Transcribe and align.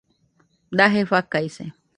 Daje 0.77 1.05
fakaise 1.11 1.71